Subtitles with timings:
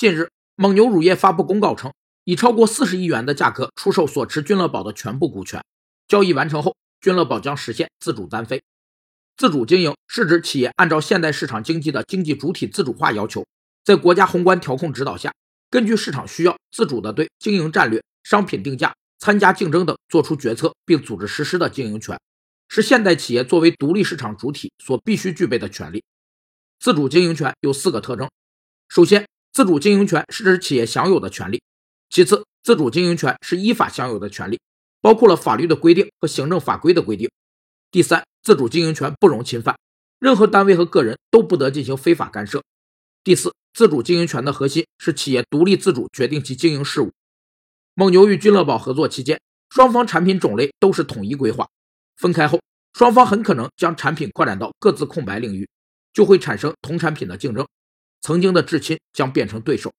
[0.00, 1.92] 近日，蒙牛乳业发布公告称，
[2.24, 5.62] 以超过四十亿元的价格出售所持君乐宝的全部股权。
[6.08, 8.62] 交易完成后，君乐宝将实现自主单飞。
[9.36, 13.46] 自主经营是指企业按照现代市场经济的经济主体自主化要求，
[13.84, 15.34] 在国家宏观调控指导下，
[15.68, 22.18] 根据市场需要，自主的对经营战略、商品定价、参加竞争等作出决策并组织实施的经营权，
[22.70, 26.02] 是现代企业作为独立市场主体所必须具备的权利。
[26.78, 28.30] 自主经营权有四个特征：
[28.88, 29.26] 首先，
[29.60, 31.58] 自主经营权是指企业享有的权利；
[32.08, 34.58] 其次，自主经营权是依法享有的权利，
[35.02, 37.28] 包括了法律的规定和行政法规的规定；
[37.90, 39.76] 第三，自主经营权不容侵犯，
[40.18, 42.60] 任何单位和个人都不得进行非法干涉；
[43.22, 47.12] 第四，自主经营权的核心是企业独立自主决定其经营事务。
[47.92, 51.68] 蒙牛与君乐宝合作期间，双方产品种类都是统一规划，
[52.16, 52.58] 分开后，
[52.94, 55.68] 双方很可能将产品扩展到各自空白领域，
[56.14, 57.68] 就会产生同产品的竞争。
[58.20, 59.92] 曾经的至亲将变成对手。